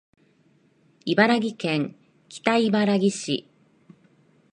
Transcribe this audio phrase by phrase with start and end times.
[1.05, 1.95] 茨城県
[2.27, 3.47] 北茨城市